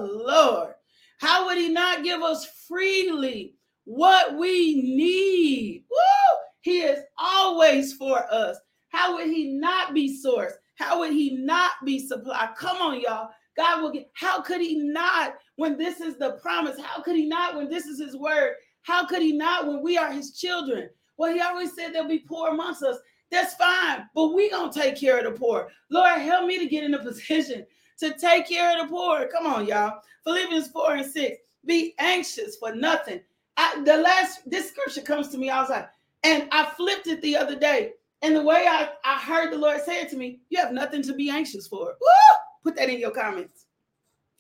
[0.01, 0.73] Lord.
[1.19, 5.85] How would he not give us freely what we need?
[5.91, 6.28] Woo!
[6.69, 8.59] He is always for us.
[8.91, 10.53] How would he not be source?
[10.75, 12.51] How would he not be supply?
[12.59, 13.31] Come on, y'all.
[13.57, 16.79] God will get, how could he not when this is the promise?
[16.79, 18.53] How could he not when this is his word?
[18.83, 20.91] How could he not when we are his children?
[21.17, 22.99] Well, he always said there'll be poor amongst us.
[23.31, 25.71] That's fine, but we gonna take care of the poor.
[25.91, 27.65] Lord, help me to get in a position
[28.01, 29.27] to take care of the poor.
[29.29, 30.01] Come on, y'all.
[30.23, 31.39] Philippians 4 and 6.
[31.65, 33.23] Be anxious for nothing.
[33.57, 35.89] I, the last this scripture comes to me, I was like,
[36.23, 37.93] and I flipped it the other day.
[38.23, 41.03] And the way I, I heard the Lord say it to me, you have nothing
[41.03, 41.97] to be anxious for.
[42.01, 42.37] Woo!
[42.65, 43.67] Put that in your comments.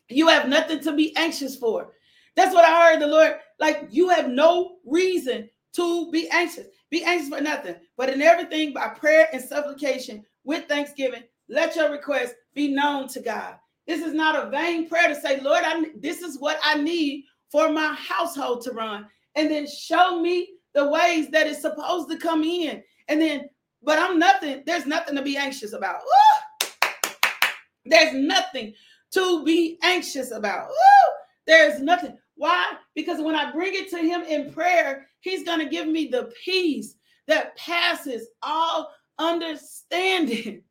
[0.08, 1.92] You have nothing to be anxious for.
[2.34, 3.36] That's what I heard the Lord.
[3.60, 6.66] Like you have no reason to be anxious.
[6.90, 11.90] Be anxious for nothing, but in everything by prayer and supplication with thanksgiving, let your
[11.90, 13.56] request be known to God.
[13.86, 17.24] This is not a vain prayer to say, Lord, I, this is what I need
[17.50, 19.06] for my household to run.
[19.34, 22.80] And then show me the ways that it's supposed to come in.
[23.08, 23.48] And then,
[23.82, 26.00] but I'm nothing, there's nothing to be anxious about.
[27.84, 28.74] There's nothing
[29.14, 30.68] to be anxious about.
[31.48, 32.16] There's nothing.
[32.36, 32.74] Why?
[32.94, 36.30] Because when I bring it to him in prayer, he's going to give me the
[36.44, 36.94] peace
[37.26, 40.62] that passes all understanding.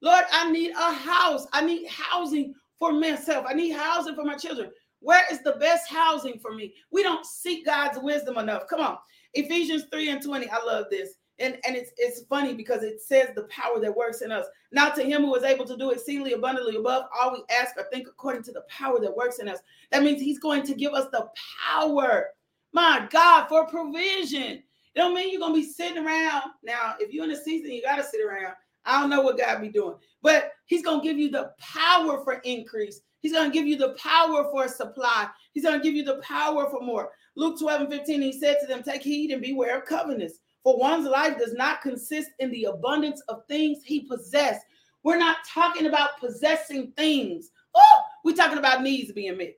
[0.00, 1.46] Lord, I need a house.
[1.52, 3.46] I need housing for myself.
[3.48, 4.72] I need housing for my children.
[4.98, 6.74] Where is the best housing for me?
[6.90, 8.66] We don't seek God's wisdom enough.
[8.66, 8.98] Come on.
[9.34, 10.48] Ephesians 3 and 20.
[10.48, 11.14] I love this.
[11.38, 14.46] And, and it's it's funny because it says the power that works in us.
[14.70, 17.84] Now to him who is able to do exceedingly abundantly above all we ask or
[17.90, 19.58] think according to the power that works in us.
[19.90, 21.28] That means he's going to give us the
[21.66, 22.28] power,
[22.72, 24.62] my God, for provision.
[24.94, 26.50] It don't mean you're gonna be sitting around.
[26.62, 28.54] Now, if you're in a season, you gotta sit around.
[28.84, 32.34] I don't know what God be doing, but He's gonna give you the power for
[32.44, 33.00] increase.
[33.20, 35.28] He's gonna give you the power for supply.
[35.52, 37.10] He's gonna give you the power for more.
[37.34, 40.38] Luke 12 and 15, he said to them, Take heed and beware of covenants.
[40.62, 44.64] For one's life does not consist in the abundance of things he possessed.
[45.02, 47.50] We're not talking about possessing things.
[47.74, 49.56] Oh, we're talking about needs being met.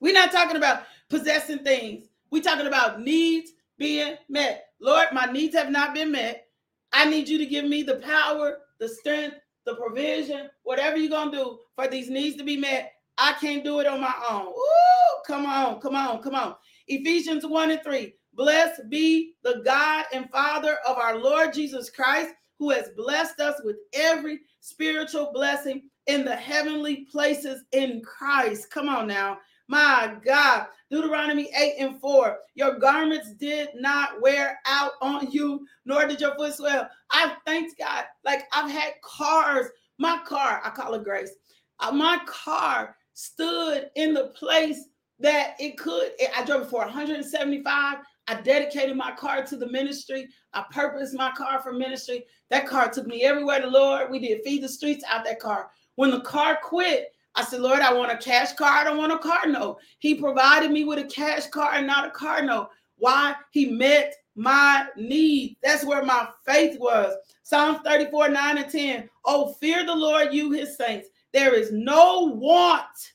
[0.00, 2.06] We're not talking about possessing things.
[2.30, 4.66] We're talking about needs being met.
[4.80, 6.46] Lord, my needs have not been met.
[6.92, 11.32] I need you to give me the power, the strength, the provision, whatever you're going
[11.32, 12.92] to do for these needs to be met.
[13.18, 14.46] I can't do it on my own.
[14.46, 16.54] Ooh, come on, come on, come on.
[16.86, 18.14] Ephesians 1 and 3.
[18.34, 23.60] Blessed be the God and Father of our Lord Jesus Christ, who has blessed us
[23.64, 28.70] with every spiritual blessing in the heavenly places in Christ.
[28.70, 29.38] Come on now.
[29.66, 30.66] My God.
[30.90, 32.38] Deuteronomy 8 and 4.
[32.54, 36.88] Your garments did not wear out on you, nor did your foot swell.
[37.10, 38.04] I've thanked God.
[38.24, 39.66] Like I've had cars.
[39.98, 41.32] My car, I call it grace.
[41.80, 44.84] Uh, my car stood in the place
[45.18, 46.12] that it could.
[46.36, 47.96] I drove it for 175.
[48.28, 50.28] I dedicated my car to the ministry.
[50.52, 52.24] I purposed my car for ministry.
[52.50, 54.08] That car took me everywhere the Lord.
[54.08, 55.70] We did feed the streets out that car.
[55.96, 58.68] When the car quit, I said, Lord, I want a cash car.
[58.68, 59.78] I don't want a car note.
[59.98, 62.68] He provided me with a cash car and not a car note.
[62.98, 63.34] Why?
[63.50, 65.56] He met my need.
[65.60, 67.16] That's where my faith was.
[67.42, 69.10] Psalms 34, 9 and 10.
[69.24, 71.08] Oh, fear the Lord, you his saints.
[71.32, 73.12] There is no want.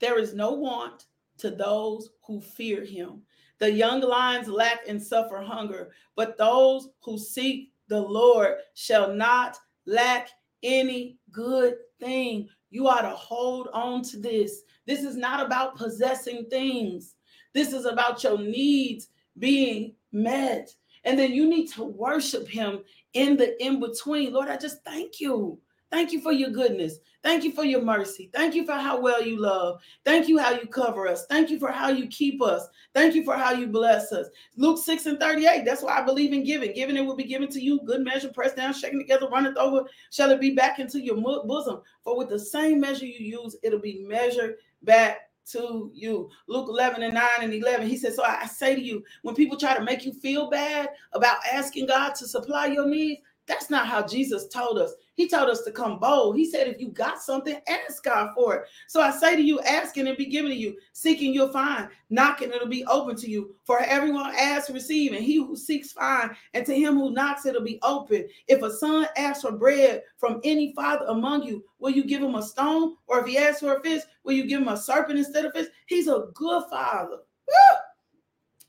[0.00, 1.06] There is no want
[1.38, 3.22] to those who fear him.
[3.58, 9.58] The young lions lack and suffer hunger, but those who seek the Lord shall not
[9.84, 10.30] lack
[10.62, 12.48] any good thing.
[12.70, 14.62] You ought to hold on to this.
[14.86, 17.14] This is not about possessing things,
[17.52, 20.74] this is about your needs being met.
[21.04, 22.80] And then you need to worship Him
[23.14, 24.32] in the in between.
[24.32, 25.58] Lord, I just thank you.
[25.90, 26.98] Thank you for your goodness.
[27.22, 28.30] Thank you for your mercy.
[28.32, 29.80] Thank you for how well you love.
[30.04, 31.26] Thank you how you cover us.
[31.26, 32.66] Thank you for how you keep us.
[32.94, 34.28] Thank you for how you bless us.
[34.56, 35.64] Luke 6 and 38.
[35.64, 36.72] That's why I believe in giving.
[36.72, 37.80] Giving it will be given to you.
[37.84, 39.84] Good measure, pressed down, shaking together, runneth over.
[40.10, 41.82] Shall it be back into your bosom?
[42.04, 46.28] For with the same measure you use, it'll be measured back to you.
[46.46, 47.88] Luke 11 and 9 and 11.
[47.88, 50.90] He says, So I say to you, when people try to make you feel bad
[51.12, 54.94] about asking God to supply your needs, that's not how Jesus told us.
[55.14, 56.36] He told us to come bold.
[56.36, 58.62] He said, if you got something, ask God for it.
[58.88, 62.50] So I say to you, asking and be given to you, seeking you'll find, knocking
[62.50, 63.54] it'll be open to you.
[63.64, 67.62] For everyone asks, receive, and he who seeks find, and to him who knocks it'll
[67.62, 68.28] be open.
[68.48, 72.36] If a son asks for bread from any father among you, will you give him
[72.36, 72.96] a stone?
[73.06, 75.52] Or if he asks for a fish, will you give him a serpent instead of
[75.52, 75.68] fish?
[75.86, 77.18] He's a good father.
[77.46, 77.78] Woo!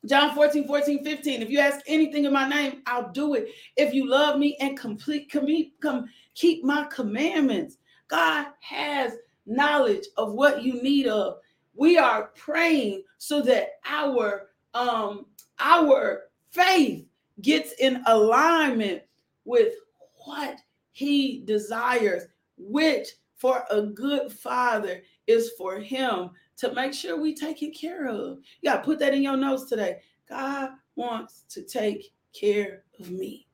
[0.07, 1.41] John 14, 14, 15.
[1.43, 3.49] If you ask anything in my name, I'll do it.
[3.77, 7.77] If you love me and complete come, keep my commandments.
[8.07, 9.13] God has
[9.45, 11.37] knowledge of what you need of.
[11.75, 15.25] We are praying so that our um
[15.59, 17.05] our faith
[17.41, 19.03] gets in alignment
[19.45, 19.73] with
[20.25, 20.57] what
[20.91, 22.23] he desires,
[22.57, 28.07] which for a good father is for him to make sure we take it care
[28.07, 28.39] of.
[28.61, 30.01] You got to put that in your notes today.
[30.29, 33.47] God wants to take care of me.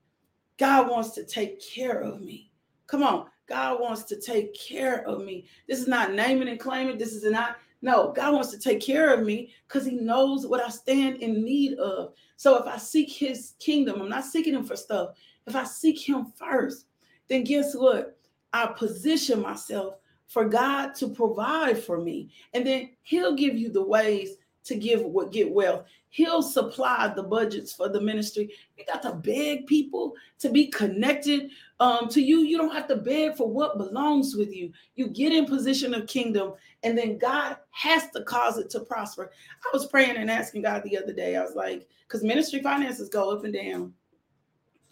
[0.58, 2.47] God wants to take care of me.
[2.88, 3.28] Come on.
[3.48, 5.46] God wants to take care of me.
[5.68, 6.98] This is not naming and claiming.
[6.98, 10.62] This is not, no, God wants to take care of me because he knows what
[10.62, 12.14] I stand in need of.
[12.36, 15.12] So if I seek his kingdom, I'm not seeking him for stuff.
[15.46, 16.88] If I seek him first,
[17.30, 18.18] then guess what?
[18.52, 19.96] I position myself
[20.28, 22.30] for God to provide for me.
[22.54, 24.36] And then He'll give you the ways
[24.66, 25.86] to give what get wealth.
[26.18, 28.50] He'll supply the budgets for the ministry.
[28.76, 32.40] You got to beg people to be connected um, to you.
[32.40, 34.72] You don't have to beg for what belongs with you.
[34.96, 39.30] You get in position of kingdom, and then God has to cause it to prosper.
[39.64, 41.36] I was praying and asking God the other day.
[41.36, 43.94] I was like, because ministry finances go up and down.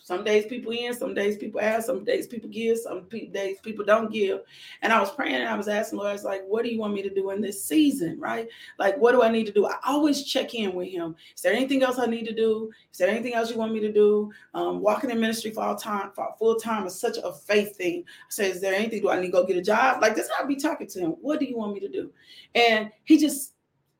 [0.06, 3.84] Some days people in, some days people ask, some days people give, some days people
[3.84, 4.41] don't give.
[4.84, 6.78] And I was praying and I was asking Lord, I was like, what do you
[6.78, 8.20] want me to do in this season?
[8.20, 8.47] Right?
[8.78, 9.66] Like, what do I need to do?
[9.66, 11.16] I always check in with him.
[11.36, 12.70] Is there anything else I need to do?
[12.91, 14.32] Is there anything else you want me to do?
[14.53, 18.03] Um, walking in ministry for all time, for full time is such a faith thing.
[18.08, 19.01] I said, is there anything?
[19.01, 20.03] Do I need to go get a job?
[20.03, 21.10] Like this, I'll be talking to him.
[21.20, 22.12] What do you want me to do?
[22.53, 23.53] And he just,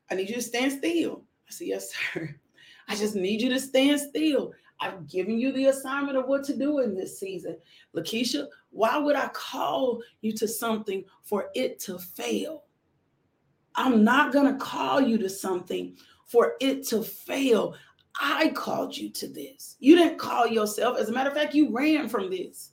[0.08, 1.24] I need you to stand still.
[1.48, 2.32] I said, yes, sir.
[2.88, 4.52] I just need you to stand still.
[4.80, 7.56] I've given you the assignment of what to do in this season.
[7.94, 12.64] Lakeisha, why would I call you to something for it to fail?
[13.74, 15.96] I'm not going to call you to something
[16.26, 17.74] for it to fail.
[18.20, 19.76] I called you to this.
[19.80, 20.98] You didn't call yourself.
[20.98, 22.72] As a matter of fact, you ran from this.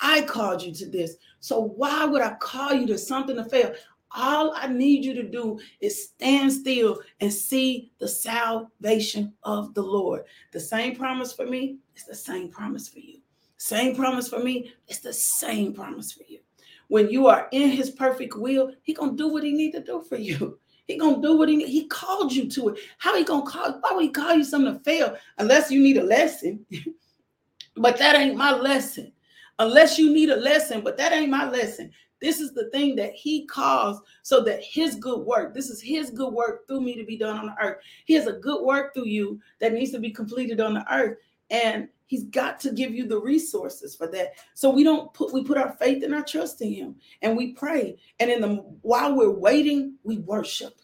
[0.00, 1.16] I called you to this.
[1.40, 3.74] So why would I call you to something to fail?
[4.16, 9.82] All I need you to do is stand still and see the salvation of the
[9.82, 10.24] Lord.
[10.52, 13.18] The same promise for me is the same promise for you.
[13.58, 16.40] Same promise for me, it's the same promise for you.
[16.88, 20.02] When you are in his perfect will, he gonna do what he need to do
[20.08, 20.58] for you.
[20.86, 22.78] He gonna do what he he called you to it.
[22.98, 23.72] How he gonna call?
[23.80, 26.64] Why would he call you something to fail unless you need a lesson?
[27.76, 29.12] but that ain't my lesson.
[29.58, 31.90] Unless you need a lesson, but that ain't my lesson.
[32.20, 36.10] This is the thing that he caused so that his good work, this is his
[36.10, 37.78] good work through me to be done on the earth.
[38.06, 41.18] He has a good work through you that needs to be completed on the earth.
[41.50, 44.32] And he's got to give you the resources for that.
[44.54, 47.52] So we don't put we put our faith and our trust in him and we
[47.52, 47.98] pray.
[48.18, 50.74] And in the while we're waiting, we worship.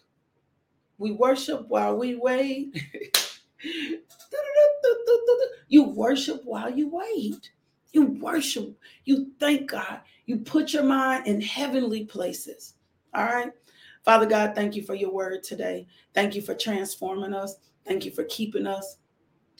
[0.99, 2.81] We worship while we wait.
[5.67, 7.51] you worship while you wait.
[7.93, 8.75] You worship,
[9.05, 12.73] you thank God, you put your mind in heavenly places.
[13.13, 13.51] All right.
[14.03, 15.87] Father God, thank you for your word today.
[16.13, 17.55] Thank you for transforming us.
[17.85, 18.97] Thank you for keeping us.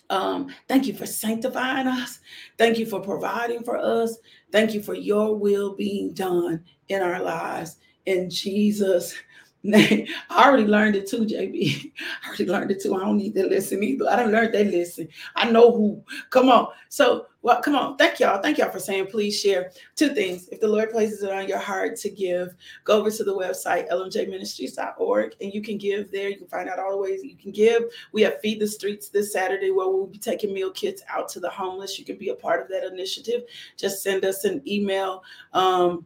[0.09, 2.19] Um, thank you for sanctifying us.
[2.57, 4.17] Thank you for providing for us.
[4.51, 7.77] Thank you for your will being done in our lives.
[8.05, 9.15] In Jesus'
[9.63, 10.07] name.
[10.29, 11.93] I already learned it too, GB.
[12.23, 12.95] I already learned it too.
[12.95, 14.09] I don't need to listen either.
[14.09, 15.07] I don't learn that listen.
[15.35, 16.03] I know who.
[16.29, 16.67] Come on.
[16.89, 17.97] So, well, come on.
[17.97, 18.41] Thank y'all.
[18.41, 20.47] Thank y'all for saying please share two things.
[20.47, 23.89] If the Lord places it on your heart to give, go over to the website,
[23.89, 26.29] lmjministries.org, and you can give there.
[26.29, 27.83] You can find out all the ways you can give.
[28.13, 31.41] We have Feed the Streets this Saturday where we'll be taking meal kits out to
[31.41, 31.99] the homeless.
[31.99, 33.43] You can be a part of that initiative.
[33.75, 35.21] Just send us an email.
[35.51, 36.05] Um,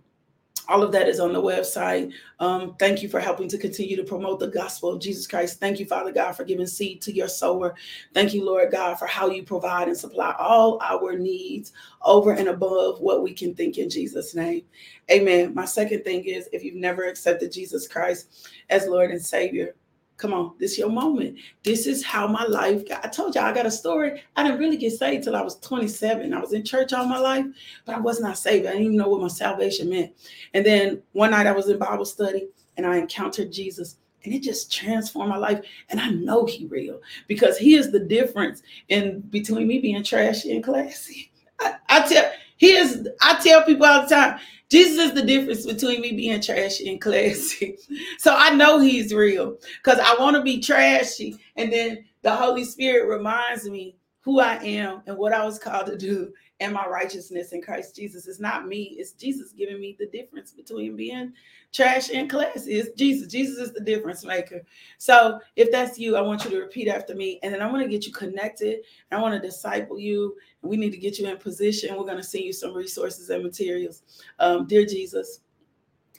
[0.68, 2.12] all of that is on the website.
[2.40, 5.60] Um, thank you for helping to continue to promote the gospel of Jesus Christ.
[5.60, 7.76] Thank you, Father God, for giving seed to your sower.
[8.14, 12.50] Thank you, Lord God, for how you provide and supply all our needs over and
[12.50, 14.64] above what we can think in Jesus' name.
[15.10, 15.54] Amen.
[15.54, 19.76] My second thing is if you've never accepted Jesus Christ as Lord and Savior,
[20.18, 21.38] Come on, this your moment.
[21.64, 23.06] This is how my life got.
[23.06, 24.24] I told y'all I got a story.
[24.36, 26.34] I didn't really get saved till I was 27.
[26.34, 27.46] I was in church all my life,
[27.86, 28.66] but I was not saved.
[28.66, 30.14] I didn't even know what my salvation meant.
[30.56, 32.48] And then one night I was in Bible study
[32.78, 35.64] and I encountered Jesus and it just transformed my life.
[35.90, 40.56] And I know he real because he is the difference in between me being trashy
[40.56, 41.32] and classy.
[41.60, 44.40] I, I tell he is, I tell people all the time,
[44.70, 47.78] Jesus is the difference between me being trashy and classy.
[48.20, 51.38] So I know he's real because I want to be trashy.
[51.56, 53.97] And then the Holy Spirit reminds me
[54.28, 57.96] who I am and what I was called to do and my righteousness in Christ
[57.96, 58.28] Jesus.
[58.28, 61.32] It's not me, it's Jesus giving me the difference between being
[61.72, 62.74] trash and classy.
[62.74, 63.32] It's Jesus.
[63.32, 64.64] Jesus is the difference maker.
[64.98, 67.40] So if that's you, I want you to repeat after me.
[67.42, 68.80] And then I want to get you connected.
[69.14, 70.36] I want to disciple you.
[70.62, 71.96] We need to get you in position.
[71.96, 74.02] We're going to send you some resources and materials.
[74.40, 75.40] Um, dear Jesus,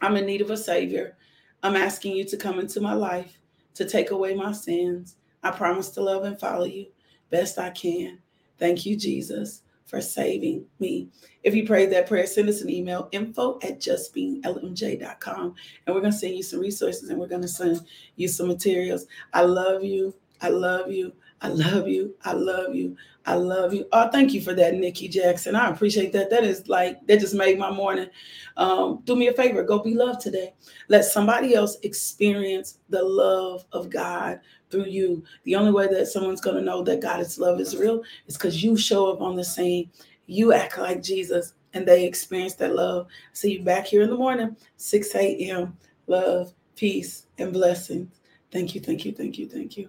[0.00, 1.18] I'm in need of a savior.
[1.62, 3.38] I'm asking you to come into my life
[3.74, 5.16] to take away my sins.
[5.42, 6.86] I promise to love and follow you
[7.30, 8.18] best I can.
[8.58, 11.08] Thank you, Jesus for saving me.
[11.42, 15.54] If you prayed that prayer, send us an email info at justbeinglmj.com
[15.86, 17.80] and we're going to send you some resources and we're going to send
[18.16, 19.06] you some materials.
[19.32, 20.14] I love you.
[20.42, 21.12] I love you.
[21.40, 22.14] I love you.
[22.24, 22.96] I love you.
[23.24, 23.86] I love you.
[23.92, 25.54] Oh, thank you for that, Nikki Jackson.
[25.54, 26.30] I appreciate that.
[26.30, 28.08] That is like, that just made my morning.
[28.56, 30.54] Um, do me a favor, go be loved today.
[30.88, 35.22] Let somebody else experience the love of God through you.
[35.44, 38.62] The only way that someone's going to know that God's love is real is because
[38.62, 39.90] you show up on the scene.
[40.26, 43.06] You act like Jesus and they experience that love.
[43.32, 45.76] See you back here in the morning, 6 a.m.
[46.06, 48.08] Love, peace, and blessings.
[48.50, 49.88] Thank you, thank you, thank you, thank you.